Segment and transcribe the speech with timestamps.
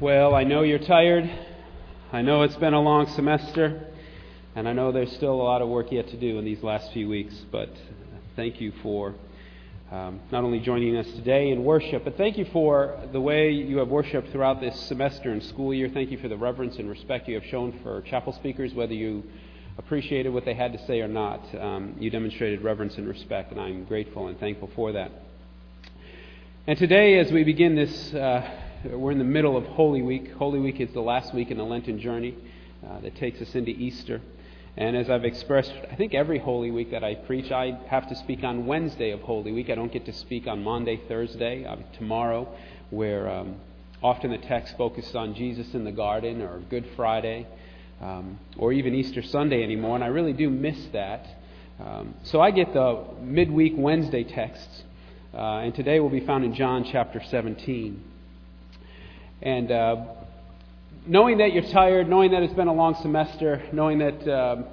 [0.00, 1.30] Well, I know you're tired.
[2.12, 3.86] I know it's been a long semester.
[4.56, 6.92] And I know there's still a lot of work yet to do in these last
[6.92, 7.32] few weeks.
[7.52, 7.70] But
[8.34, 9.14] thank you for
[9.92, 13.78] um, not only joining us today in worship, but thank you for the way you
[13.78, 15.88] have worshiped throughout this semester and school year.
[15.88, 19.22] Thank you for the reverence and respect you have shown for chapel speakers, whether you
[19.78, 21.40] appreciated what they had to say or not.
[21.54, 25.12] Um, you demonstrated reverence and respect, and I'm grateful and thankful for that.
[26.66, 28.50] And today, as we begin this, uh,
[28.84, 30.32] we're in the middle of Holy Week.
[30.32, 32.36] Holy Week is the last week in the Lenten journey
[32.86, 34.20] uh, that takes us into Easter.
[34.76, 38.16] And as I've expressed, I think every Holy Week that I preach, I have to
[38.16, 39.70] speak on Wednesday of Holy Week.
[39.70, 42.46] I don't get to speak on Monday, Thursday, uh, tomorrow,
[42.90, 43.56] where um,
[44.02, 47.46] often the text focuses on Jesus in the garden, or Good Friday,
[48.02, 49.94] um, or even Easter Sunday anymore.
[49.94, 51.26] And I really do miss that.
[51.80, 54.82] Um, so I get the midweek Wednesday texts,
[55.32, 58.10] uh, and today will be found in John chapter 17.
[59.42, 60.06] And uh,
[61.06, 64.66] knowing that you're tired, knowing that it's been a long semester, knowing that um,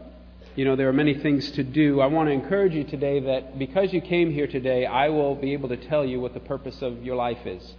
[0.55, 3.57] you know there are many things to do, I want to encourage you today that
[3.59, 6.81] because you came here today, I will be able to tell you what the purpose
[6.81, 7.73] of your life is.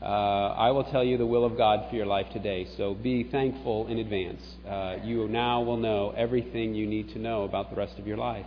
[0.00, 2.68] Uh, I will tell you the will of God for your life today.
[2.76, 4.42] So be thankful in advance.
[4.68, 8.16] Uh, you now will know everything you need to know about the rest of your
[8.16, 8.46] life.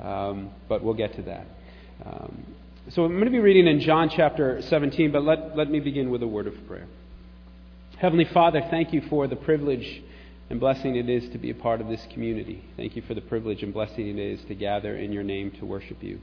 [0.00, 1.46] Um, but we'll get to that.
[2.06, 2.51] Um,
[2.90, 6.10] so I'm going to be reading in John chapter 17, but let, let me begin
[6.10, 6.88] with a word of prayer.
[7.96, 10.02] Heavenly Father, thank you for the privilege
[10.50, 12.64] and blessing it is to be a part of this community.
[12.76, 15.64] Thank you for the privilege and blessing it is to gather in your name to
[15.64, 16.20] worship you.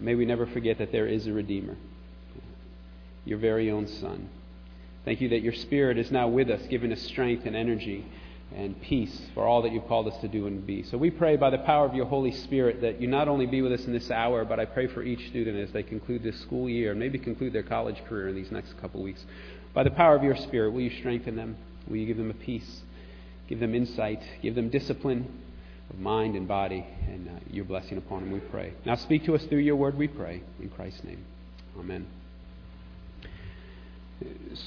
[0.00, 1.76] May we never forget that there is a Redeemer,
[3.24, 4.28] your very own Son.
[5.04, 8.04] Thank you that your Spirit is now with us, giving us strength and energy
[8.54, 10.82] and peace for all that you've called us to do and be.
[10.82, 13.62] So we pray by the power of your Holy Spirit that you not only be
[13.62, 16.40] with us in this hour, but I pray for each student as they conclude this
[16.40, 19.24] school year and maybe conclude their college career in these next couple weeks.
[19.72, 21.56] By the power of your Spirit, will you strengthen them?
[21.88, 22.82] Will you give them a peace?
[23.48, 24.22] Give them insight?
[24.42, 25.26] Give them discipline
[25.88, 26.84] of mind and body?
[27.08, 28.72] And uh, your blessing upon them, we pray.
[28.84, 30.42] Now speak to us through your word, we pray.
[30.60, 31.24] In Christ's name.
[31.78, 32.06] Amen.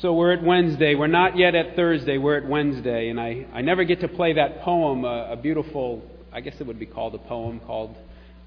[0.02, 0.96] So we're at Wednesday.
[0.96, 2.18] We're not yet at Thursday.
[2.18, 3.10] We're at Wednesday.
[3.10, 6.66] And I, I never get to play that poem, a, a beautiful, I guess it
[6.66, 7.96] would be called a poem, called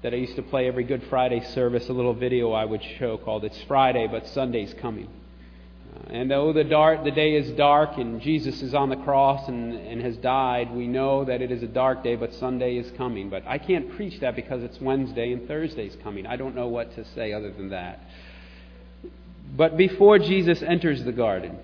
[0.03, 3.17] that I used to play every Good Friday service, a little video I would show
[3.17, 5.09] called It's Friday, but Sunday's Coming.
[5.95, 9.47] Uh, and though the, dark, the day is dark and Jesus is on the cross
[9.47, 12.91] and, and has died, we know that it is a dark day, but Sunday is
[12.97, 13.29] coming.
[13.29, 16.27] But I can't preach that because it's Wednesday and Thursday's coming.
[16.27, 18.01] I don't know what to say other than that.
[19.55, 21.57] But before Jesus enters the garden,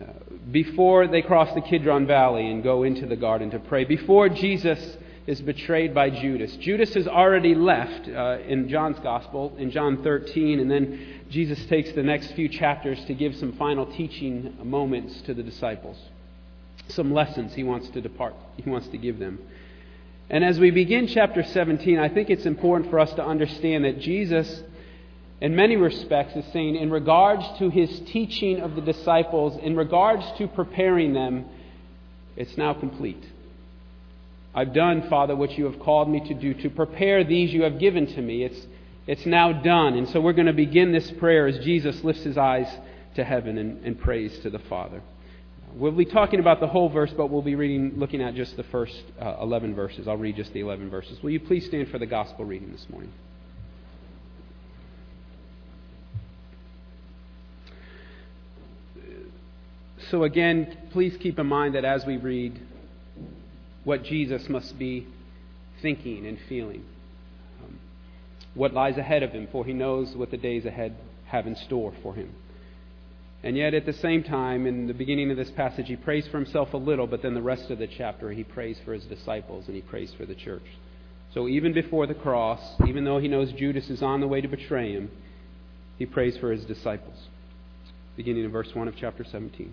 [0.00, 0.04] uh,
[0.50, 4.96] before they cross the Kidron Valley and go into the garden to pray, before Jesus
[5.26, 6.56] is betrayed by Judas.
[6.56, 11.92] Judas has already left uh, in John's Gospel, in John 13, and then Jesus takes
[11.92, 15.96] the next few chapters to give some final teaching moments to the disciples.
[16.88, 19.38] Some lessons he wants to depart, he wants to give them.
[20.28, 24.00] And as we begin chapter 17, I think it's important for us to understand that
[24.00, 24.62] Jesus,
[25.42, 30.24] in many respects, is saying, in regards to his teaching of the disciples, in regards
[30.38, 31.46] to preparing them,
[32.36, 33.24] it's now complete.
[34.54, 37.80] I've done, Father, what you have called me to do, to prepare these you have
[37.80, 38.44] given to me.
[38.44, 38.66] It's,
[39.08, 39.94] it's now done.
[39.94, 42.68] And so we're going to begin this prayer as Jesus lifts his eyes
[43.16, 45.02] to heaven and, and prays to the Father.
[45.74, 48.62] We'll be talking about the whole verse, but we'll be reading, looking at just the
[48.64, 50.06] first uh, 11 verses.
[50.06, 51.20] I'll read just the 11 verses.
[51.20, 53.10] Will you please stand for the gospel reading this morning?
[60.12, 62.60] So, again, please keep in mind that as we read,
[63.84, 65.06] what Jesus must be
[65.80, 66.84] thinking and feeling,
[67.64, 67.78] um,
[68.52, 70.94] what lies ahead of him, for he knows what the days ahead
[71.28, 72.30] have in store for him.
[73.42, 76.36] And yet, at the same time, in the beginning of this passage, he prays for
[76.36, 79.64] himself a little, but then the rest of the chapter, he prays for his disciples
[79.66, 80.66] and he prays for the church.
[81.32, 84.48] So, even before the cross, even though he knows Judas is on the way to
[84.48, 85.10] betray him,
[85.96, 87.16] he prays for his disciples.
[88.14, 89.72] Beginning in verse 1 of chapter 17.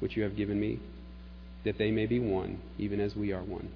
[0.00, 0.80] which you have given me,
[1.64, 3.70] that they may be one, even as we are one.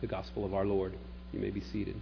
[0.00, 0.94] The gospel of our Lord.
[1.32, 1.96] You may be seated.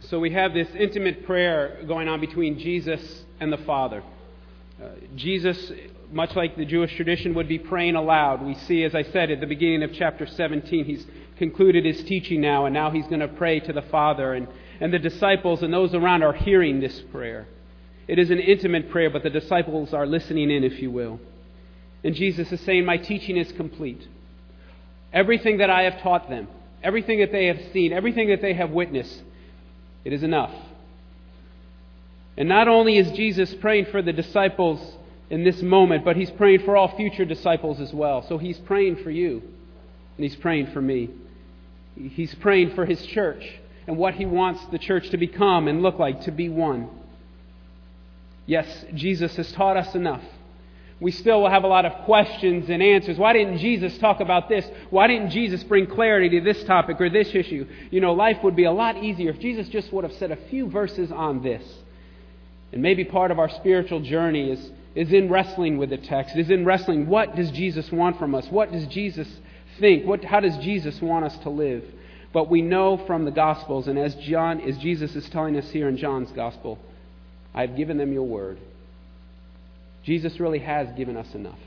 [0.00, 4.02] So we have this intimate prayer going on between Jesus and the Father.
[4.82, 5.70] Uh, Jesus,
[6.10, 8.42] much like the Jewish tradition, would be praying aloud.
[8.42, 12.40] We see, as I said at the beginning of chapter 17, he's concluded his teaching
[12.40, 14.32] now, and now he's going to pray to the Father.
[14.32, 14.48] And,
[14.80, 17.46] and the disciples and those around are hearing this prayer.
[18.08, 21.20] It is an intimate prayer, but the disciples are listening in, if you will.
[22.02, 24.08] And Jesus is saying, My teaching is complete.
[25.12, 26.48] Everything that I have taught them,
[26.82, 29.22] everything that they have seen, everything that they have witnessed,
[30.04, 30.54] it is enough.
[32.36, 34.80] And not only is Jesus praying for the disciples
[35.28, 38.22] in this moment, but he's praying for all future disciples as well.
[38.22, 39.42] So he's praying for you,
[40.16, 41.10] and he's praying for me.
[41.96, 43.44] He's praying for his church
[43.86, 46.88] and what he wants the church to become and look like, to be one.
[48.48, 50.22] Yes, Jesus has taught us enough.
[51.00, 53.18] We still will have a lot of questions and answers.
[53.18, 54.66] Why didn't Jesus talk about this?
[54.88, 57.66] Why didn't Jesus bring clarity to this topic or this issue?
[57.90, 60.48] You know, life would be a lot easier if Jesus just would have said a
[60.48, 61.62] few verses on this.
[62.72, 66.48] And maybe part of our spiritual journey is, is in wrestling with the text, is
[66.48, 68.46] in wrestling what does Jesus want from us?
[68.46, 69.28] What does Jesus
[69.78, 70.06] think?
[70.06, 71.84] What, how does Jesus want us to live?
[72.32, 75.86] But we know from the Gospels, and as, John, as Jesus is telling us here
[75.86, 76.78] in John's Gospel,
[77.54, 78.58] I've given them your word.
[80.04, 81.58] Jesus really has given us enough.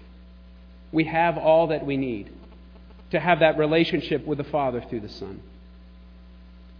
[0.91, 2.31] We have all that we need
[3.11, 5.41] to have that relationship with the Father through the Son.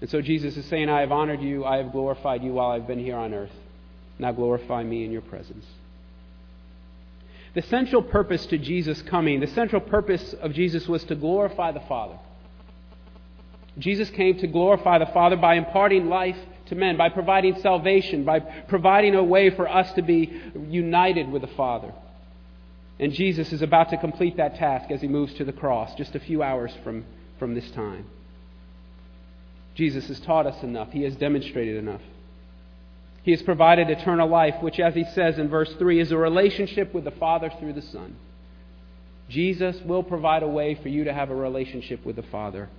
[0.02, 2.88] And so Jesus is saying, I have honored you, I have glorified you while I've
[2.88, 3.52] been here on earth.
[4.18, 5.66] Now glorify me in your presence.
[7.54, 11.82] The central purpose to Jesus coming, the central purpose of Jesus was to glorify the
[11.82, 12.18] Father.
[13.78, 16.38] Jesus came to glorify the Father by imparting life
[16.72, 21.44] to men, by providing salvation, by providing a way for us to be united with
[21.44, 21.94] the Father.
[23.00, 26.16] And Jesus is about to complete that task as he moves to the cross just
[26.16, 27.06] a few hours from,
[27.38, 28.06] from this time.
[29.76, 32.02] Jesus has taught us enough, he has demonstrated enough.
[33.24, 36.94] He has provided eternal life, which, as he says in verse 3, is a relationship
[36.94, 38.16] with the Father through the Son.
[39.30, 42.70] Jesus will provide a way for you to have a relationship with the Father,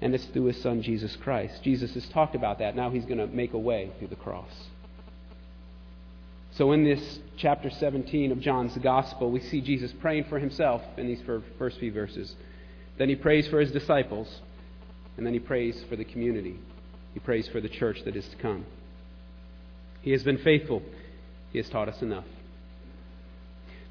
[0.00, 1.62] and it's through his Son, Jesus Christ.
[1.62, 2.76] Jesus has talked about that.
[2.76, 4.50] Now he's going to make a way through the cross.
[6.52, 11.06] So, in this chapter 17 of John's Gospel, we see Jesus praying for himself in
[11.06, 11.20] these
[11.58, 12.34] first few verses.
[12.98, 14.40] Then he prays for his disciples,
[15.16, 16.58] and then he prays for the community.
[17.12, 18.64] He prays for the church that is to come.
[20.00, 20.82] He has been faithful.
[21.52, 22.24] He has taught us enough.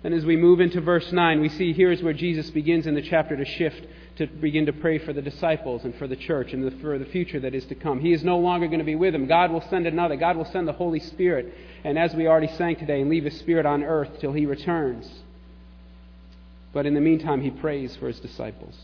[0.06, 2.94] Then, as we move into verse 9, we see here is where Jesus begins in
[2.94, 6.54] the chapter to shift to begin to pray for the disciples and for the church
[6.54, 8.00] and for the future that is to come.
[8.00, 9.26] He is no longer going to be with them.
[9.26, 10.16] God will send another.
[10.16, 11.52] God will send the Holy Spirit.
[11.84, 15.12] And as we already sang today, and leave His Spirit on earth till He returns.
[16.72, 18.78] But in the meantime, He prays for His disciples.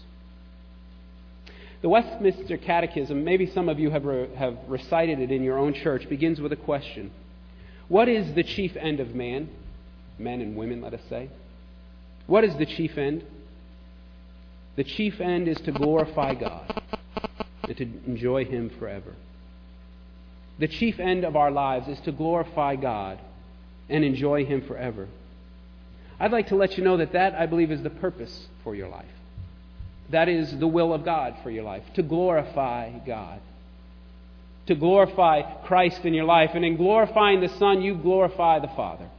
[1.84, 5.76] The Westminster Catechism, maybe some of you have, re- have recited it in your own
[5.76, 7.12] church, begins with a question
[7.90, 9.52] What is the chief end of man?
[10.20, 11.30] Men and women, let us say.
[12.28, 13.24] What is the chief end?
[14.76, 16.82] The chief end is to glorify God
[17.64, 19.14] and to enjoy Him forever.
[20.60, 23.20] The chief end of our lives is to glorify God
[23.90, 25.08] and enjoy Him forever.
[26.20, 28.88] I'd like to let you know that that, I believe, is the purpose for your
[28.88, 29.06] life.
[30.12, 33.40] That is the will of God for your life, to glorify God.
[34.68, 36.52] To glorify Christ in your life.
[36.54, 39.10] And in glorifying the Son, you glorify the Father.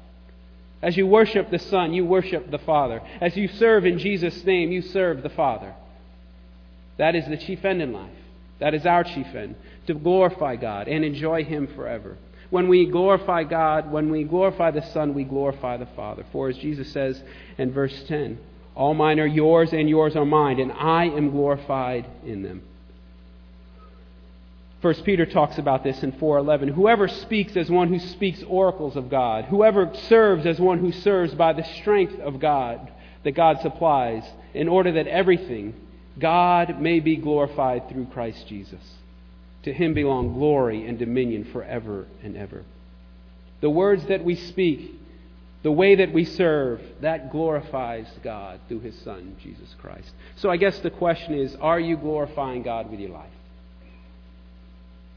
[0.83, 3.01] As you worship the Son, you worship the Father.
[3.21, 5.75] As you serve in Jesus' name, you serve the Father.
[6.99, 8.11] That is the chief end in life.
[8.59, 9.55] That is our chief end,
[9.87, 12.17] to glorify God and enjoy Him forever.
[12.51, 16.27] When we glorify God, when we glorify the Son, we glorify the Father.
[16.33, 17.23] For as Jesus says
[17.59, 18.39] in verse 10,
[18.75, 22.62] all mine are yours, and yours are mine, and I am glorified in them.
[24.83, 26.69] First Peter talks about this in 4:11.
[26.69, 31.35] Whoever speaks as one who speaks oracles of God, whoever serves as one who serves
[31.37, 32.91] by the strength of God
[33.23, 35.75] that God supplies, in order that everything
[36.19, 38.99] God may be glorified through Christ Jesus.
[39.62, 42.65] To him belong glory and dominion forever and ever.
[43.61, 44.91] The words that we speak,
[45.62, 50.12] the way that we serve, that glorifies God through his Son, Jesus Christ.
[50.35, 53.31] So I guess the question is are you glorifying God with your life?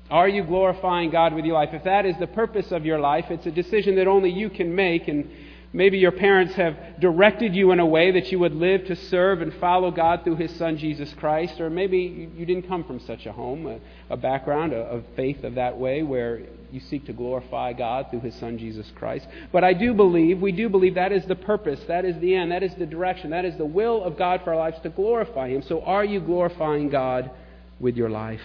[0.10, 1.70] Are you glorifying God with your life?
[1.74, 4.76] If that is the purpose of your life, it's a decision that only you can
[4.76, 5.08] make.
[5.08, 5.32] And
[5.74, 9.42] maybe your parents have directed you in a way that you would live to serve
[9.42, 11.60] and follow God through His Son, Jesus Christ.
[11.60, 13.80] Or maybe you didn't come from such a home, a,
[14.14, 18.36] a background of faith of that way, where you seek to glorify God through His
[18.36, 19.28] Son, Jesus Christ.
[19.52, 22.52] But I do believe, we do believe that is the purpose, that is the end,
[22.52, 25.50] that is the direction, that is the will of God for our lives to glorify
[25.50, 25.64] Him.
[25.64, 27.32] So are you glorifying God
[27.80, 28.42] with your life?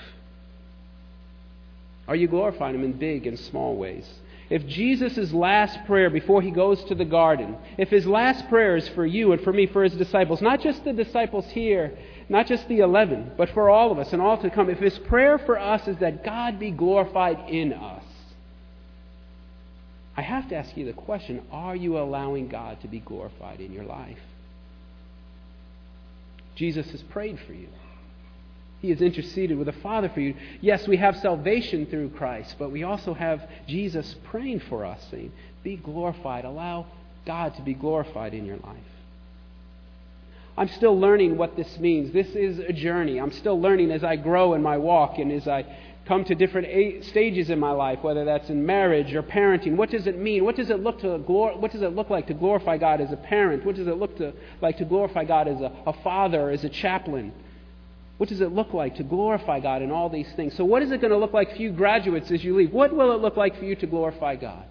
[2.11, 4.07] Are you glorifying Him in big and small ways?
[4.51, 8.89] If Jesus' last prayer before he goes to the garden, if his last prayer is
[8.89, 11.97] for you and for me, for his disciples, not just the disciples here,
[12.29, 14.99] not just the 11, but for all of us and all to come, if his
[14.99, 18.03] prayer for us is that God be glorified in us,
[20.17, 23.73] I have to ask you the question are you allowing God to be glorified in
[23.73, 24.19] your life?
[26.57, 27.69] Jesus has prayed for you.
[28.81, 30.35] He has interceded with the Father for you.
[30.61, 35.33] Yes, we have salvation through Christ, but we also have Jesus praying for us, saying,
[35.63, 36.45] Be glorified.
[36.45, 36.87] Allow
[37.27, 38.77] God to be glorified in your life.
[40.57, 42.13] I'm still learning what this means.
[42.13, 43.19] This is a journey.
[43.19, 45.65] I'm still learning as I grow in my walk and as I
[46.07, 49.77] come to different stages in my life, whether that's in marriage or parenting.
[49.77, 50.45] What does it mean?
[50.45, 53.17] What does it look to What does it look like to glorify God as a
[53.17, 53.65] parent?
[53.65, 56.69] What does it look to, like to glorify God as a, a father, as a
[56.69, 57.33] chaplain?
[58.21, 60.55] What does it look like to glorify God in all these things?
[60.55, 62.71] So, what is it going to look like for you graduates as you leave?
[62.71, 64.63] What will it look like for you to glorify God?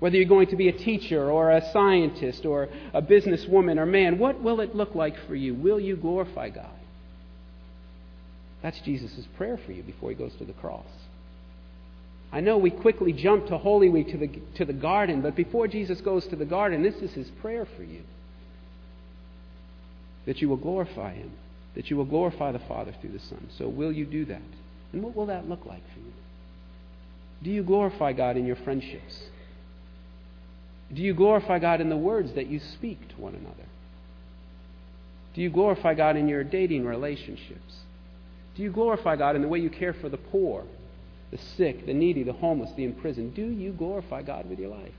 [0.00, 4.18] Whether you're going to be a teacher or a scientist or a businesswoman or man,
[4.18, 5.54] what will it look like for you?
[5.54, 6.74] Will you glorify God?
[8.64, 10.88] That's Jesus' prayer for you before he goes to the cross.
[12.32, 15.68] I know we quickly jump to Holy Week to the, to the garden, but before
[15.68, 18.02] Jesus goes to the garden, this is his prayer for you
[20.24, 21.30] that you will glorify him
[21.76, 23.48] that you will glorify the Father through the Son.
[23.58, 24.42] So, will you do that?
[24.92, 26.12] And what will that look like for you?
[27.42, 29.20] Do you glorify God in your friendships?
[30.92, 33.66] Do you glorify God in the words that you speak to one another?
[35.34, 37.76] Do you glorify God in your dating relationships?
[38.54, 40.64] Do you glorify God in the way you care for the poor,
[41.30, 43.34] the sick, the needy, the homeless, the imprisoned?
[43.34, 44.94] Do you glorify God with your life?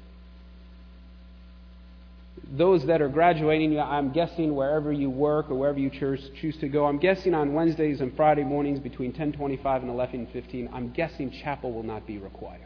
[2.55, 6.69] Those that are graduating, I'm guessing wherever you work or wherever you choose, choose to
[6.69, 11.73] go, I'm guessing on Wednesdays and Friday mornings between 10:25 and 11:15, I'm guessing chapel
[11.73, 12.61] will not be required.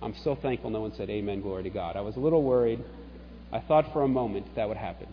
[0.00, 1.96] I'm so thankful no one said amen, glory to God.
[1.96, 2.82] I was a little worried.
[3.52, 5.06] I thought for a moment that would happen.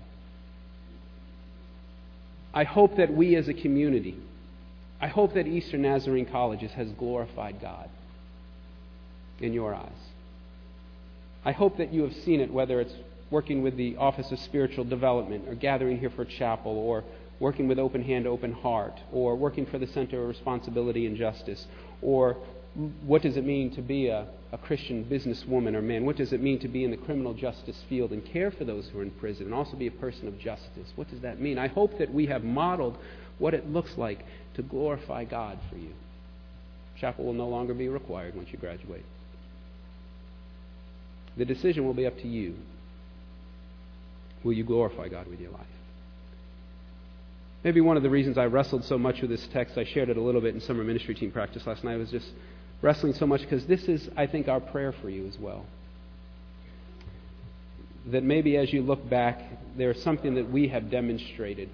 [2.54, 4.18] I hope that we as a community,
[5.02, 7.90] I hope that Eastern Nazarene Colleges has glorified God
[9.40, 10.09] in your eyes.
[11.46, 12.94] I hope that you have seen it, whether it's
[13.32, 17.04] working with the Office of Spiritual Development, or gathering here for chapel, or
[17.40, 21.66] working with Open Hand, Open Heart, or working for the Center of Responsibility and Justice,
[22.02, 22.38] or
[23.06, 26.06] what does it mean to be a, a Christian businesswoman or man?
[26.06, 28.88] What does it mean to be in the criminal justice field and care for those
[28.88, 30.92] who are in prison and also be a person of justice?
[30.96, 31.58] What does that mean?
[31.58, 32.98] I hope that we have modeled
[33.38, 34.24] what it looks like
[34.56, 35.94] to glorify God for you.
[37.00, 39.06] Chapel will no longer be required once you graduate.
[41.40, 42.54] The decision will be up to you.
[44.44, 45.62] Will you glorify God with your life?
[47.64, 50.18] Maybe one of the reasons I wrestled so much with this text, I shared it
[50.18, 52.28] a little bit in summer ministry team practice last night, was just
[52.82, 55.66] wrestling so much because this is, I think, our prayer for you as well.
[58.08, 59.42] That maybe as you look back,
[59.78, 61.70] there is something that we have demonstrated.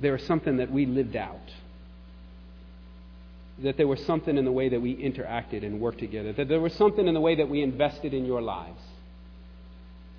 [0.00, 1.52] There is something that we lived out
[3.62, 6.60] that there was something in the way that we interacted and worked together, that there
[6.60, 8.80] was something in the way that we invested in your lives,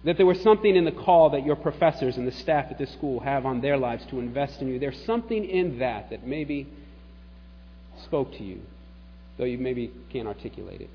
[0.03, 2.91] that there was something in the call that your professors and the staff at this
[2.93, 4.79] school have on their lives to invest in you.
[4.79, 6.67] There's something in that that maybe
[8.03, 8.61] spoke to you,
[9.37, 10.89] though you maybe can't articulate it.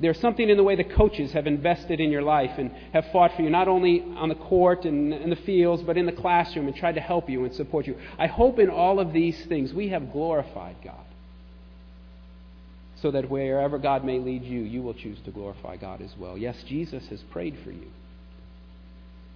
[0.00, 3.36] There's something in the way the coaches have invested in your life and have fought
[3.36, 6.66] for you, not only on the court and in the fields, but in the classroom
[6.66, 7.96] and tried to help you and support you.
[8.18, 11.04] I hope in all of these things we have glorified God
[13.02, 16.38] so that wherever God may lead you, you will choose to glorify God as well.
[16.38, 17.88] Yes, Jesus has prayed for you.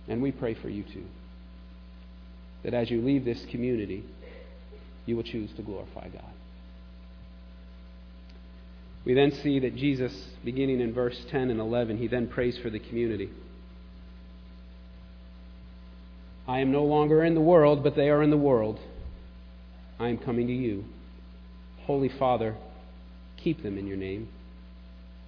[0.07, 1.05] And we pray for you too.
[2.63, 4.05] That as you leave this community,
[5.05, 6.23] you will choose to glorify God.
[9.05, 10.13] We then see that Jesus,
[10.45, 13.31] beginning in verse 10 and 11, he then prays for the community.
[16.47, 18.79] I am no longer in the world, but they are in the world.
[19.99, 20.85] I am coming to you.
[21.85, 22.57] Holy Father,
[23.37, 24.29] keep them in your name,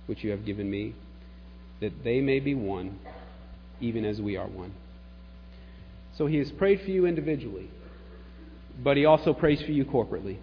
[0.06, 0.94] which you have given me,
[1.80, 2.98] that they may be one,
[3.80, 4.72] even as we are one.
[6.16, 7.70] So he has prayed for you individually,
[8.82, 10.38] but he also prays for you corporately.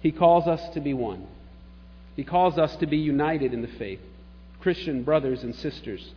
[0.00, 1.26] He calls us to be one.
[2.14, 4.00] He calls us to be united in the faith,
[4.60, 6.12] Christian brothers and sisters,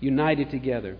[0.00, 0.96] united together.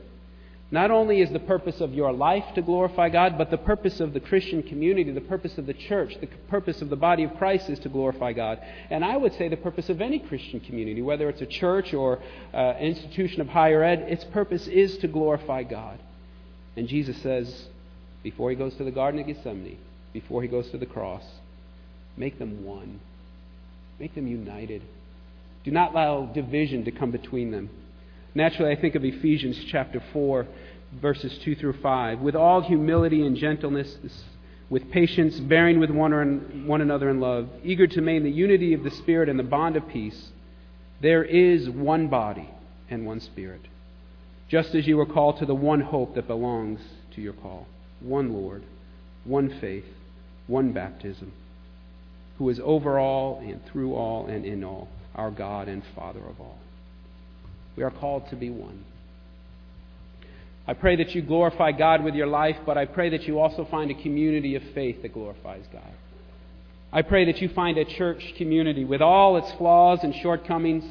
[0.70, 4.12] Not only is the purpose of your life to glorify God, but the purpose of
[4.12, 7.68] the Christian community, the purpose of the church, the purpose of the body of Christ
[7.68, 8.60] is to glorify God.
[8.90, 12.18] And I would say the purpose of any Christian community, whether it's a church or
[12.52, 15.98] uh, an institution of higher ed, its purpose is to glorify God.
[16.76, 17.66] And Jesus says,
[18.22, 19.78] before he goes to the Garden of Gethsemane,
[20.12, 21.24] before he goes to the cross,
[22.16, 23.00] make them one.
[24.00, 24.82] Make them united.
[25.62, 27.70] Do not allow division to come between them.
[28.34, 30.46] Naturally, I think of Ephesians chapter 4,
[31.00, 32.20] verses 2 through 5.
[32.20, 33.96] With all humility and gentleness,
[34.68, 38.82] with patience, bearing with one, one another in love, eager to maintain the unity of
[38.82, 40.30] the Spirit and the bond of peace,
[41.00, 42.48] there is one body
[42.90, 43.60] and one Spirit.
[44.48, 46.80] Just as you were called to the one hope that belongs
[47.14, 47.66] to your call
[48.00, 48.62] one Lord,
[49.24, 49.86] one faith,
[50.46, 51.32] one baptism,
[52.36, 56.40] who is over all and through all and in all, our God and Father of
[56.40, 56.58] all.
[57.76, 58.84] We are called to be one.
[60.66, 63.66] I pray that you glorify God with your life, but I pray that you also
[63.70, 65.92] find a community of faith that glorifies God.
[66.90, 70.84] I pray that you find a church community with all its flaws and shortcomings.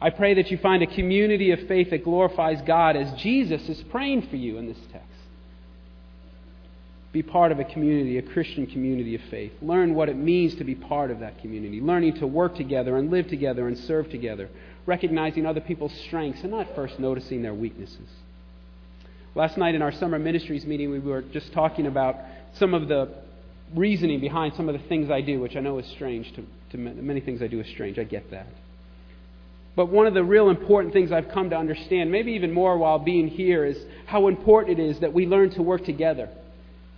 [0.00, 3.82] I pray that you find a community of faith that glorifies God as Jesus is
[3.90, 5.09] praying for you in this text.
[7.12, 9.52] Be part of a community, a Christian community of faith.
[9.60, 11.80] Learn what it means to be part of that community.
[11.80, 14.48] Learning to work together and live together and serve together
[14.86, 18.08] recognizing other people's strengths and not first noticing their weaknesses.
[19.34, 22.16] Last night in our summer ministries meeting, we were just talking about
[22.54, 23.08] some of the
[23.74, 26.34] reasoning behind some of the things I do, which I know is strange.
[26.34, 27.98] To, to many things I do is strange.
[27.98, 28.48] I get that.
[29.76, 32.98] But one of the real important things I've come to understand, maybe even more while
[32.98, 36.28] being here, is how important it is that we learn to work together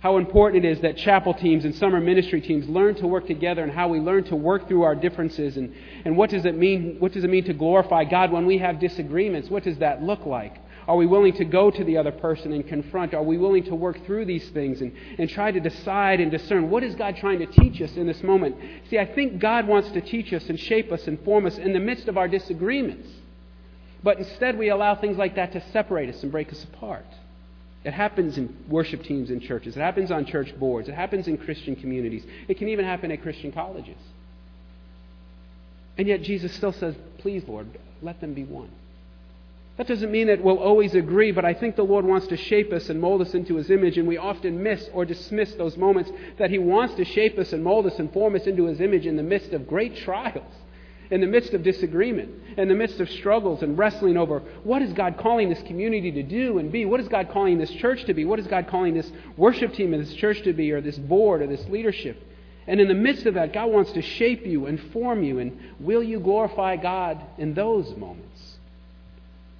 [0.03, 3.63] how important it is that chapel teams and summer ministry teams learn to work together
[3.63, 6.97] and how we learn to work through our differences and, and what does it mean
[6.99, 9.49] what does it mean to glorify God when we have disagreements?
[9.49, 10.57] What does that look like?
[10.89, 13.13] Are we willing to go to the other person and confront?
[13.13, 16.69] Are we willing to work through these things and, and try to decide and discern
[16.69, 18.57] what is God trying to teach us in this moment?
[18.89, 21.71] See, I think God wants to teach us and shape us and form us in
[21.71, 23.07] the midst of our disagreements.
[24.03, 27.05] But instead, we allow things like that to separate us and break us apart.
[27.83, 29.75] It happens in worship teams in churches.
[29.75, 30.87] It happens on church boards.
[30.87, 32.25] It happens in Christian communities.
[32.47, 33.97] It can even happen at Christian colleges.
[35.97, 37.67] And yet Jesus still says, Please, Lord,
[38.01, 38.69] let them be one.
[39.77, 42.71] That doesn't mean that we'll always agree, but I think the Lord wants to shape
[42.71, 46.11] us and mold us into His image, and we often miss or dismiss those moments
[46.37, 49.07] that He wants to shape us and mold us and form us into His image
[49.07, 50.53] in the midst of great trials
[51.11, 54.93] in the midst of disagreement, in the midst of struggles and wrestling over what is
[54.93, 56.85] God calling this community to do and be?
[56.85, 58.25] What is God calling this church to be?
[58.25, 61.41] What is God calling this worship team and this church to be, or this board
[61.41, 62.21] or this leadership?
[62.65, 65.39] And in the midst of that, God wants to shape you and form you.
[65.39, 68.57] And will you glorify God in those moments?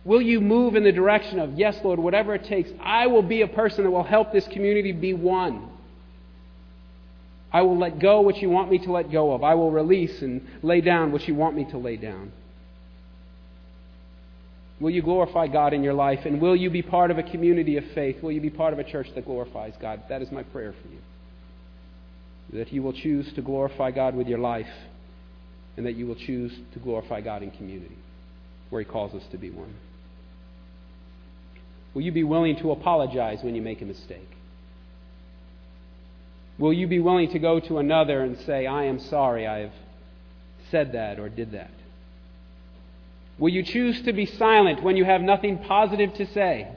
[0.06, 3.42] Will you move in the direction of, yes, Lord, whatever it takes, I will be
[3.42, 5.70] a person that will help this community be one?
[7.54, 9.44] I will let go what you want me to let go of.
[9.44, 12.32] I will release and lay down what you want me to lay down.
[14.80, 16.26] Will you glorify God in your life?
[16.26, 18.22] And will you be part of a community of faith?
[18.24, 20.02] Will you be part of a church that glorifies God?
[20.10, 22.60] That is my prayer for you.
[22.60, 24.68] That you will choose to glorify God with your life,
[25.78, 27.98] and that you will choose to glorify God in community,
[28.72, 29.74] where He calls us to be one.
[31.94, 34.28] Will you be willing to apologize when you make a mistake?
[36.58, 39.74] Will you be willing to go to another and say, I am sorry I have
[40.70, 41.72] said that or did that?
[43.40, 46.68] Will you choose to be silent when you have nothing positive to say?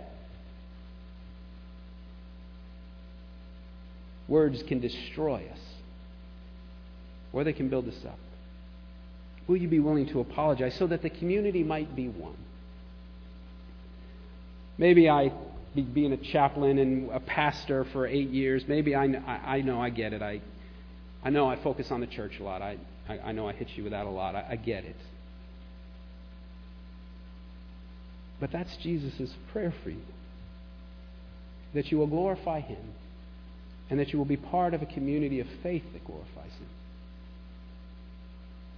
[4.28, 5.60] Words can destroy us,
[7.32, 8.18] or they can build us up.
[9.46, 12.36] Will you be willing to apologize so that the community might be one?
[14.78, 15.30] Maybe I
[15.82, 19.90] being a chaplain and a pastor for eight years, maybe I, I, I know I
[19.90, 20.22] get it.
[20.22, 20.40] I,
[21.22, 22.62] I know I focus on the church a lot.
[22.62, 24.34] I, I, I know I hit you with that a lot.
[24.34, 24.96] I, I get it.
[28.40, 30.02] But that's Jesus' prayer for you
[31.74, 32.94] that you will glorify Him
[33.90, 36.68] and that you will be part of a community of faith that glorifies Him.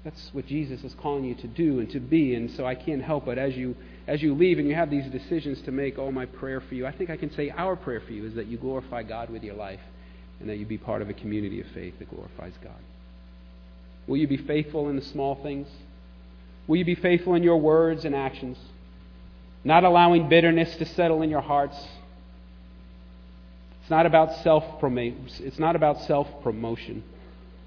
[0.04, 3.02] That's what Jesus is calling you to do and to be, and so I can't
[3.02, 3.76] help but as you
[4.08, 6.86] as you leave and you have these decisions to make, oh, my prayer for you,
[6.86, 9.44] I think I can say our prayer for you is that you glorify God with
[9.44, 9.80] your life
[10.40, 12.80] and that you be part of a community of faith that glorifies God.
[14.06, 15.68] Will you be faithful in the small things?
[16.66, 18.56] Will you be faithful in your words and actions?
[19.62, 21.76] Not allowing bitterness to settle in your hearts.
[23.82, 27.04] It's not about self it's not about self promotion,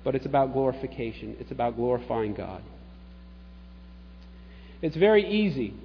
[0.04, 1.38] but it's about glorification.
[1.39, 2.63] It's about glorifying God.
[4.82, 5.75] It's very easy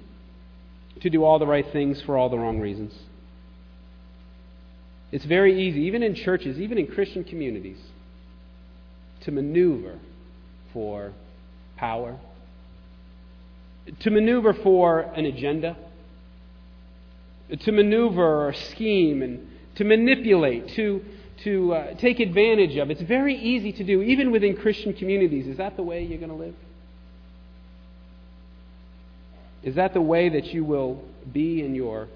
[1.01, 2.93] to do all the right things for all the wrong reasons.
[5.11, 7.79] It's very easy, even in churches, even in Christian communities,
[9.21, 9.99] to maneuver
[10.73, 11.13] for
[11.77, 12.17] power,
[13.99, 15.77] to maneuver for an agenda,
[17.61, 21.03] to maneuver or scheme and to manipulate, to,
[21.43, 22.89] to uh, take advantage of.
[22.89, 25.47] It's very easy to do, even within Christian communities.
[25.47, 26.55] Is that the way you're going to live?
[29.63, 32.07] Is that the way that you will be in your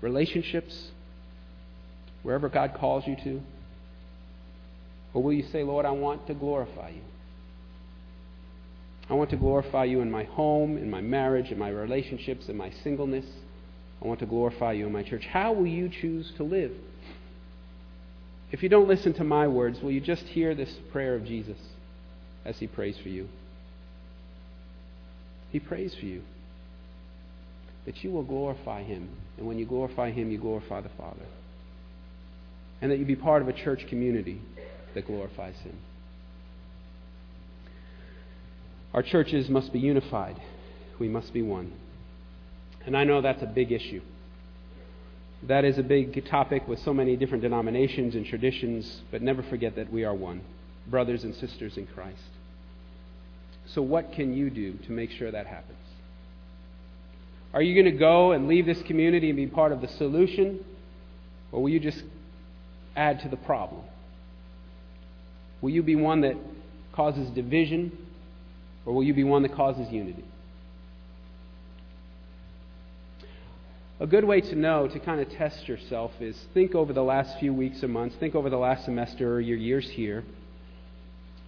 [0.00, 0.90] relationships,
[2.22, 3.42] wherever God calls you to?
[5.14, 7.02] Or will you say, Lord, I want to glorify you?
[9.08, 12.56] I want to glorify you in my home, in my marriage, in my relationships, in
[12.56, 13.24] my singleness.
[14.02, 15.24] I want to glorify you in my church.
[15.24, 16.72] How will you choose to live?
[18.52, 21.58] If you don't listen to my words, will you just hear this prayer of Jesus
[22.44, 23.28] as he prays for you?
[25.50, 26.22] He prays for you
[27.88, 29.08] that you will glorify Him.
[29.38, 31.24] And when you glorify Him, you glorify the Father.
[32.82, 34.42] And that you be part of a church community
[34.92, 35.74] that glorifies Him.
[38.92, 40.38] Our churches must be unified.
[40.98, 41.72] We must be one.
[42.84, 44.02] And I know that's a big issue.
[45.44, 49.76] That is a big topic with so many different denominations and traditions, but never forget
[49.76, 50.42] that we are one,
[50.88, 52.20] brothers and sisters in Christ.
[53.64, 55.78] So, what can you do to make sure that happens?
[57.54, 60.64] Are you going to go and leave this community and be part of the solution?
[61.50, 62.02] Or will you just
[62.94, 63.82] add to the problem?
[65.60, 66.36] Will you be one that
[66.92, 67.96] causes division?
[68.84, 70.24] Or will you be one that causes unity?
[74.00, 77.38] A good way to know, to kind of test yourself, is think over the last
[77.40, 80.22] few weeks or months, think over the last semester or your years here.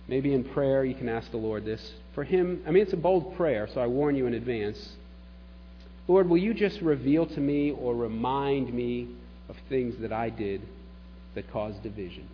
[0.09, 1.93] Maybe in prayer you can ask the Lord this.
[2.15, 4.97] For Him, I mean, it's a bold prayer, so I warn you in advance.
[6.11, 9.07] Lord, will you just reveal to me or remind me
[9.49, 10.61] of things that I did
[11.37, 12.29] that caused division?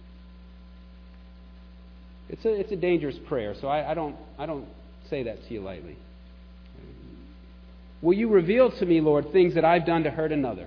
[2.31, 4.65] It's a, it's a dangerous prayer, so I, I, don't, I don't
[5.11, 5.95] say that to you lightly.
[8.01, 10.67] Will you reveal to me, Lord, things that I've done to hurt another?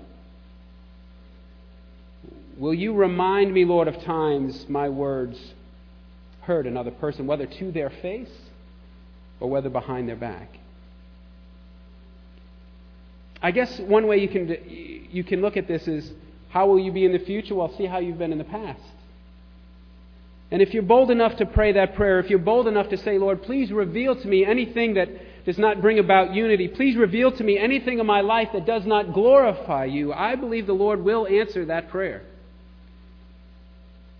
[2.59, 5.35] Will you remind me, Lord, of times my words
[6.41, 8.29] hurt another person, whether to their face
[9.39, 10.59] or whether behind their back?
[13.41, 14.57] I guess one way you can,
[15.11, 16.11] you can look at this is
[16.49, 17.55] how will you be in the future?
[17.55, 18.81] Well, see how you've been in the past.
[20.51, 23.17] And if you're bold enough to pray that prayer, if you're bold enough to say,
[23.19, 25.09] Lord, please reveal to me anything that
[25.45, 28.85] does not bring about unity, please reveal to me anything in my life that does
[28.85, 32.23] not glorify you, I believe the Lord will answer that prayer.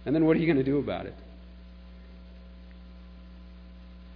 [0.05, 1.15] And then what are you going to do about it?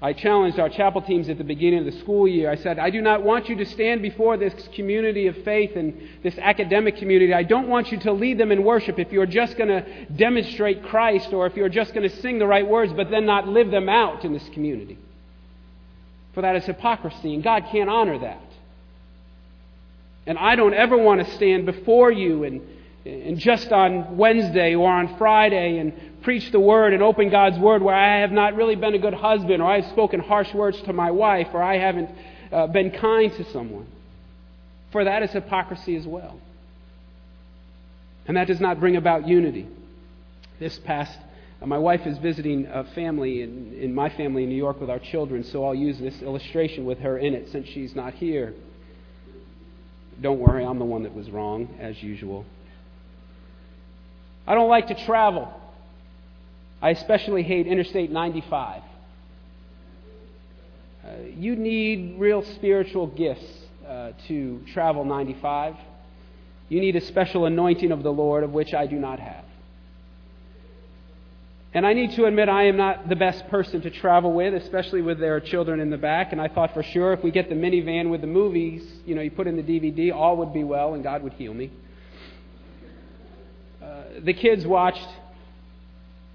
[0.04, 2.52] I challenged our chapel teams at the beginning of the school year.
[2.52, 5.98] I said, I do not want you to stand before this community of faith and
[6.22, 7.34] this academic community.
[7.34, 10.84] I don't want you to lead them in worship if you're just going to demonstrate
[10.84, 13.72] Christ or if you're just going to sing the right words but then not live
[13.72, 14.98] them out in this community.
[16.34, 18.44] For that is hypocrisy, and God can't honor that.
[20.26, 22.62] And I don't ever want to stand before you and,
[23.06, 27.82] and just on Wednesday or on Friday and preach the word and open God's word
[27.82, 30.94] where I have not really been a good husband, or I've spoken harsh words to
[30.94, 32.10] my wife, or I haven't
[32.52, 33.88] uh, been kind to someone.
[34.92, 36.40] For that is hypocrisy as well.
[38.26, 39.68] And that does not bring about unity.
[40.60, 41.18] This past,
[41.62, 44.90] uh, my wife is visiting a family in, in my family in New York with
[44.90, 48.54] our children, so I'll use this illustration with her in it since she's not here.
[50.22, 52.46] Don't worry, I'm the one that was wrong, as usual.
[54.46, 55.54] I don't like to travel.
[56.82, 58.82] I especially hate Interstate 95.
[61.04, 63.46] Uh, you need real spiritual gifts
[63.88, 65.76] uh, to travel 95.
[66.70, 69.46] You need a special anointing of the Lord, of which I do not have.
[71.74, 75.02] And I need to admit I am not the best person to travel with, especially
[75.02, 76.32] with their children in the back.
[76.32, 79.22] And I thought for sure if we get the minivan with the movies, you know,
[79.22, 81.72] you put in the DVD, all would be well and God would heal me.
[84.22, 85.08] The kids watched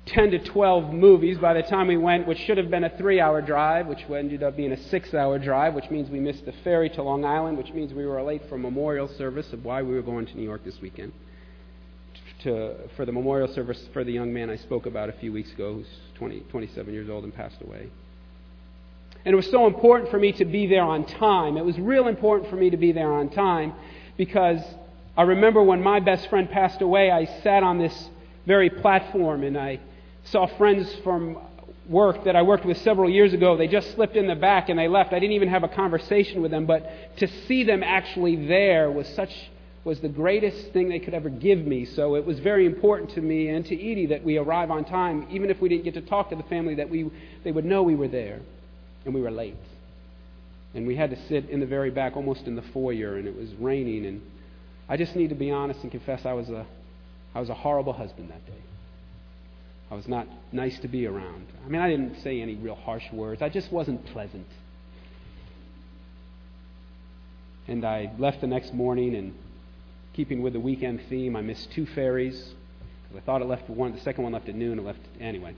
[0.06, 3.20] 10 to 12 movies by the time we went, which should have been a three
[3.20, 6.52] hour drive, which ended up being a six hour drive, which means we missed the
[6.64, 9.94] ferry to Long Island, which means we were late for memorial service of why we
[9.94, 11.12] were going to New York this weekend.
[12.44, 15.50] To, for the memorial service for the young man I spoke about a few weeks
[15.50, 15.88] ago who's
[16.18, 17.90] 20, 27 years old and passed away.
[19.24, 21.56] And it was so important for me to be there on time.
[21.56, 23.74] It was real important for me to be there on time
[24.16, 24.60] because
[25.18, 28.08] I remember when my best friend passed away, I sat on this
[28.46, 29.80] very platform and I
[30.22, 31.36] saw friends from
[31.88, 33.56] work that I worked with several years ago.
[33.56, 35.12] They just slipped in the back and they left.
[35.12, 39.08] I didn't even have a conversation with them, but to see them actually there was
[39.08, 39.34] such
[39.82, 41.84] was the greatest thing they could ever give me.
[41.84, 45.26] So it was very important to me and to Edie that we arrive on time,
[45.32, 47.10] even if we didn't get to talk to the family, that we
[47.42, 48.40] they would know we were there
[49.04, 49.56] and we were late.
[50.74, 53.34] And we had to sit in the very back, almost in the foyer, and it
[53.34, 54.04] was raining.
[54.06, 54.20] And
[54.88, 56.66] I just need to be honest and confess I was a,
[57.34, 58.62] I was a horrible husband that day.
[59.90, 61.46] I was not nice to be around.
[61.64, 63.40] I mean, I didn't say any real harsh words.
[63.40, 64.46] I just wasn't pleasant.
[67.66, 69.34] And I left the next morning, and
[70.14, 72.54] keeping with the weekend theme, I missed two ferries.
[73.02, 73.94] because I thought it left one.
[73.94, 74.78] The second one left at noon.
[74.78, 75.54] It left anyway.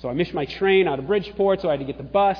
[0.00, 2.38] So I missed my train out of Bridgeport, so I had to get the bus.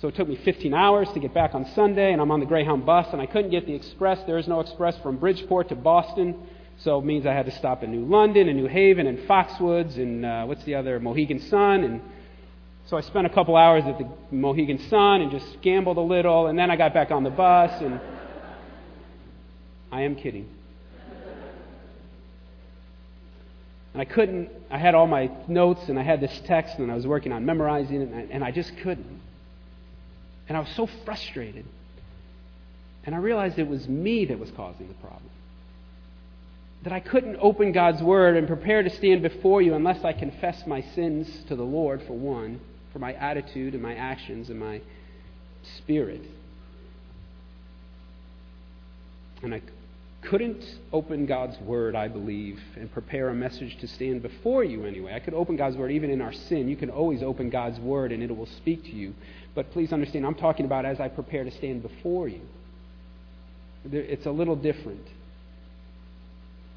[0.00, 2.46] So it took me 15 hours to get back on Sunday, and I'm on the
[2.46, 4.22] Greyhound bus, and I couldn't get the express.
[4.26, 6.46] There is no express from Bridgeport to Boston,
[6.78, 9.96] so it means I had to stop in New London and New Haven and Foxwoods
[9.96, 12.00] and uh, what's the other Mohegan Sun, and
[12.86, 16.48] so I spent a couple hours at the Mohegan Sun and just gambled a little,
[16.48, 18.00] and then I got back on the bus, and
[19.90, 20.48] I am kidding.
[23.94, 26.96] And I couldn't, I had all my notes and I had this text and I
[26.96, 29.20] was working on memorizing it and I, and I just couldn't.
[30.48, 31.64] And I was so frustrated.
[33.04, 35.30] And I realized it was me that was causing the problem.
[36.84, 40.66] That I couldn't open God's Word and prepare to stand before you unless I confess
[40.66, 42.60] my sins to the Lord, for one,
[42.92, 44.80] for my attitude and my actions and my
[45.78, 46.22] spirit.
[49.42, 49.62] And I
[50.22, 55.14] couldn't open God's Word, I believe, and prepare a message to stand before you anyway.
[55.14, 56.68] I could open God's Word even in our sin.
[56.68, 59.14] You can always open God's Word and it will speak to you.
[59.54, 62.40] But please understand, I'm talking about as I prepare to stand before you.
[63.90, 65.06] It's a little different.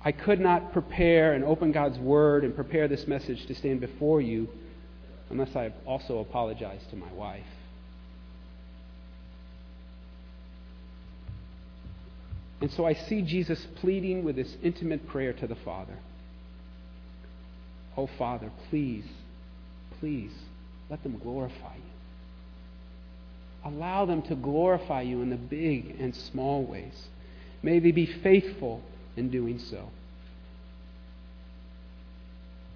[0.04, 4.22] I could not prepare and open God's Word and prepare this message to stand before
[4.22, 4.48] you
[5.30, 7.44] unless I also apologized to my wife.
[12.62, 15.98] And so I see Jesus pleading with this intimate prayer to the Father.
[17.96, 19.06] Oh, Father, please,
[20.00, 20.32] please,
[20.90, 21.87] let them glorify you.
[23.66, 27.08] Allow them to glorify you in the big and small ways.
[27.62, 28.82] May they be faithful
[29.16, 29.90] in doing so.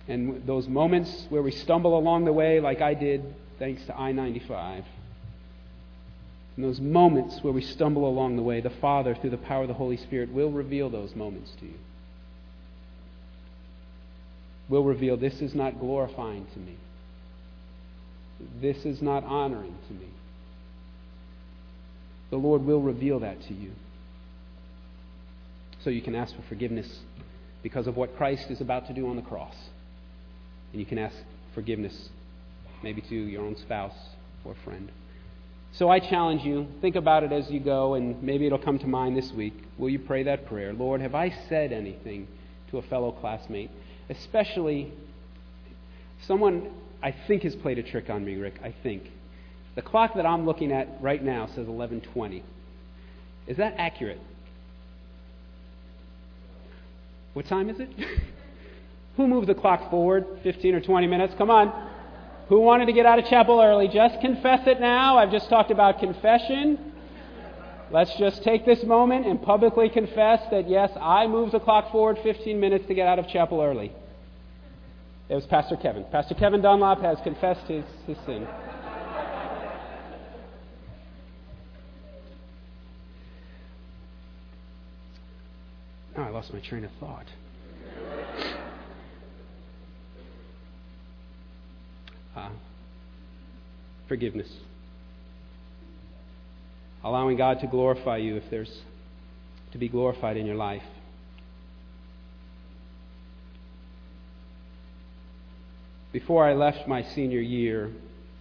[0.08, 3.24] And those moments where we stumble along the way, like I did
[3.60, 4.84] thanks to I 95,
[6.58, 9.67] in those moments where we stumble along the way, the Father, through the power of
[9.67, 11.80] the Holy Spirit, will reveal those moments to you.
[14.67, 16.76] Will reveal this is not glorifying to me.
[18.60, 20.08] This is not honoring to me.
[22.32, 23.72] The Lord will reveal that to you.
[25.84, 27.00] So you can ask for forgiveness
[27.62, 29.56] because of what Christ is about to do on the cross.
[30.72, 31.15] And you can ask
[31.54, 32.10] forgiveness
[32.82, 33.96] maybe to your own spouse
[34.44, 34.91] or friend.
[35.74, 38.88] So I challenge you, think about it as you go, and maybe it'll come to
[38.88, 39.54] mind this week.
[39.78, 40.74] Will you pray that prayer?
[40.74, 42.28] Lord, have I said anything
[42.72, 43.72] to a fellow classmate?
[44.10, 44.91] Especially
[46.28, 48.56] someone I think has played a trick on me, Rick.
[48.63, 49.04] I think.
[49.76, 52.44] The clock that I'm looking at right now says 11:20.
[53.48, 54.20] Is that accurate?
[57.34, 57.90] What time is it?
[59.18, 61.34] Who moved the clock forward 15 or 20 minutes?
[61.38, 61.90] Come on.
[62.50, 63.88] Who wanted to get out of chapel early?
[63.88, 65.18] Just confess it now.
[65.18, 66.92] I've just talked about confession.
[67.92, 72.20] Let's just take this moment and publicly confess that, yes, I moved the clock forward
[72.24, 73.92] 15 minutes to get out of chapel early.
[75.28, 76.06] It was Pastor Kevin.
[76.12, 78.48] Pastor Kevin Dunlop has confessed his, his sin.
[86.42, 87.28] Lost my train of thought.
[92.36, 92.50] Uh,
[94.08, 94.52] forgiveness.
[97.04, 98.82] Allowing God to glorify you if there's
[99.72, 100.82] to be glorified in your life.
[106.12, 107.92] Before I left my senior year,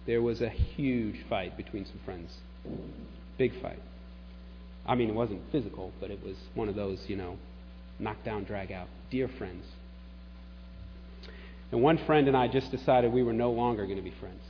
[0.07, 2.35] there was a huge fight between some friends.
[3.37, 3.79] Big fight.
[4.87, 7.37] I mean, it wasn't physical, but it was one of those, you know,
[7.99, 8.87] knock down, drag out.
[9.09, 9.65] Dear friends.
[11.71, 14.41] And one friend and I just decided we were no longer going to be friends.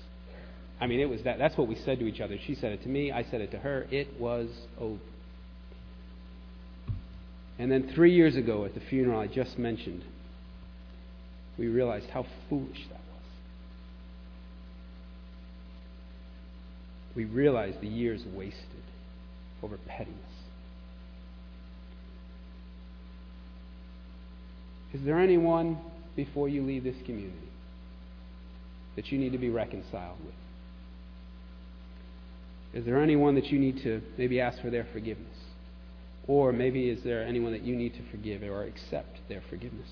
[0.80, 1.38] I mean, it was that.
[1.38, 2.38] That's what we said to each other.
[2.47, 3.12] She said it to me.
[3.12, 3.86] I said it to her.
[3.91, 4.49] It was
[4.80, 4.99] over.
[7.60, 10.04] And then three years ago, at the funeral I just mentioned,
[11.60, 13.25] we realized how foolish that was.
[17.15, 18.65] We realized the years wasted
[19.62, 20.17] over pettiness.
[24.93, 25.77] Is there anyone
[26.15, 27.38] before you leave this community
[28.95, 30.34] that you need to be reconciled with?
[32.73, 35.38] Is there anyone that you need to maybe ask for their forgiveness?
[36.27, 39.89] Or maybe is there anyone that you need to forgive or accept their forgiveness?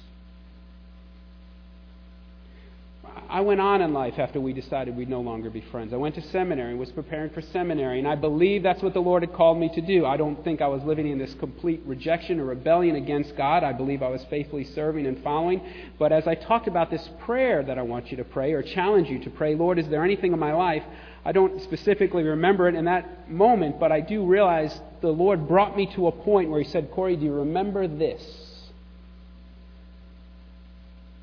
[3.29, 5.93] I went on in life after we decided we'd no longer be friends.
[5.93, 9.01] I went to seminary, and was preparing for seminary, and I believe that's what the
[9.01, 10.05] Lord had called me to do.
[10.05, 13.63] I don't think I was living in this complete rejection or rebellion against God.
[13.63, 15.61] I believe I was faithfully serving and following.
[15.99, 19.09] But as I talked about this prayer that I want you to pray or challenge
[19.09, 20.83] you to pray, Lord, is there anything in my life?
[21.23, 25.77] I don't specifically remember it in that moment, but I do realize the Lord brought
[25.77, 28.23] me to a point where He said, Corey, do you remember this?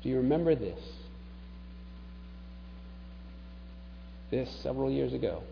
[0.03, 0.79] Do you remember this?
[4.31, 5.43] This several years ago.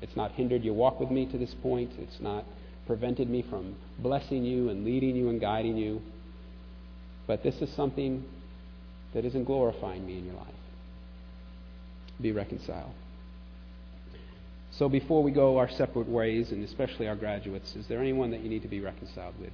[0.00, 1.92] It's not hindered your walk with me to this point.
[1.98, 2.44] It's not
[2.86, 6.02] prevented me from blessing you and leading you and guiding you.
[7.26, 8.24] But this is something
[9.14, 10.46] that isn't glorifying me in your life.
[12.20, 12.92] Be reconciled.
[14.72, 18.40] So before we go our separate ways, and especially our graduates, is there anyone that
[18.40, 19.52] you need to be reconciled with?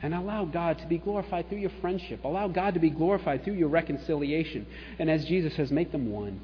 [0.00, 2.24] And allow God to be glorified through your friendship.
[2.24, 4.66] Allow God to be glorified through your reconciliation.
[4.98, 6.40] And as Jesus says, make them one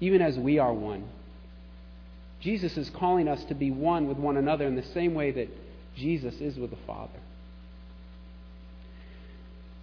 [0.00, 1.04] even as we are one.
[2.40, 5.48] Jesus is calling us to be one with one another in the same way that
[5.96, 7.18] Jesus is with the Father.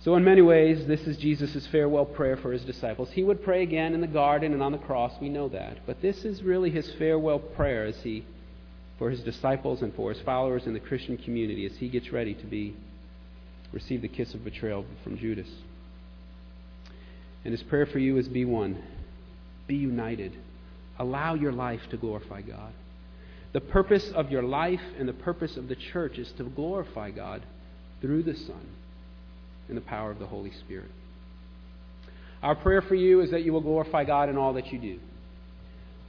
[0.04, 3.10] So, in many ways, this is Jesus' farewell prayer for his disciples.
[3.12, 5.78] He would pray again in the garden and on the cross, we know that.
[5.86, 8.26] But this is really his farewell prayer as he,
[9.00, 12.34] for his disciples and for his followers in the Christian community as he gets ready
[12.34, 12.76] to be
[13.72, 15.50] receive the kiss of betrayal from Judas.
[17.44, 18.82] And his prayer for you is be one.
[19.68, 20.34] Be united.
[21.00, 22.74] Allow your life to glorify God.
[23.54, 27.44] The purpose of your life and the purpose of the church is to glorify God
[28.02, 28.68] through the Son
[29.68, 30.90] and the power of the Holy Spirit.
[32.42, 35.00] Our prayer for you is that you will glorify God in all that you do.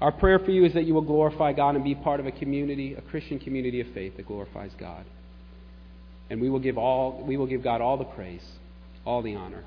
[0.00, 2.32] Our prayer for you is that you will glorify God and be part of a
[2.32, 5.04] community, a Christian community of faith that glorifies God.
[6.28, 8.44] And we will give all we will give God all the praise,
[9.04, 9.62] all the honor,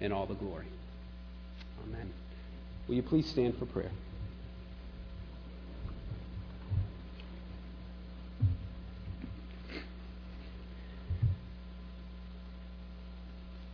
[0.00, 0.66] and all the glory.
[1.84, 2.10] Amen.
[2.88, 3.90] Will you please stand for prayer?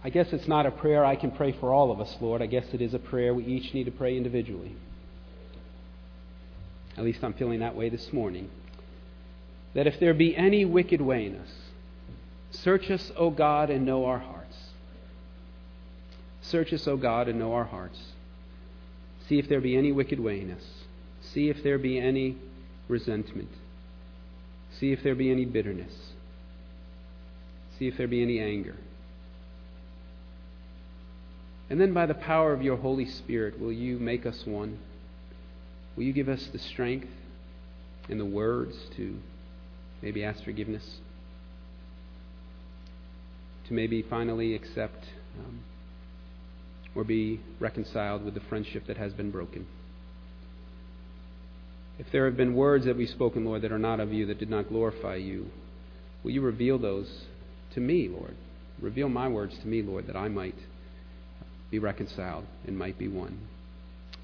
[0.05, 2.41] I guess it's not a prayer I can pray for all of us, Lord.
[2.41, 4.75] I guess it is a prayer we each need to pray individually.
[6.97, 8.49] At least I'm feeling that way this morning.
[9.75, 11.51] That if there be any wicked way in us,
[12.51, 14.57] search us, O God, and know our hearts.
[16.41, 17.99] Search us, O God, and know our hearts.
[19.29, 20.65] See if there be any wicked way in us.
[21.21, 22.37] See if there be any
[22.89, 23.51] resentment.
[24.79, 25.93] See if there be any bitterness.
[27.79, 28.77] See if there be any anger.
[31.71, 34.79] And then by the power of your Holy Spirit, will you make us one?
[35.97, 37.09] Will you give us the strength
[38.09, 39.19] and the words to
[40.01, 41.01] maybe ask forgiveness?
[43.67, 45.05] To maybe finally accept
[45.39, 45.61] um,
[46.99, 49.65] or be reconciled with the friendship that has been broken.
[51.97, 54.41] If there have been words that we've spoken, Lord, that are not of you, that
[54.41, 55.47] did not glorify you,
[56.25, 57.09] will you reveal those
[57.75, 58.35] to me, Lord?
[58.81, 60.57] Reveal my words to me, Lord, that I might
[61.71, 63.47] be reconciled and might be one.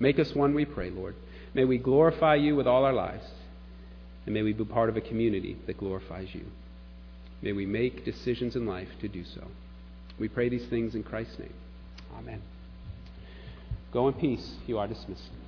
[0.00, 1.14] Make us one, we pray, Lord.
[1.54, 3.26] May we glorify you with all our lives,
[4.26, 6.46] and may we be part of a community that glorifies you.
[7.40, 9.46] May we make decisions in life to do so.
[10.18, 11.54] We pray these things in Christ's name.
[12.18, 12.42] Amen.
[13.94, 14.56] Go in peace.
[14.66, 15.43] You are dismissed.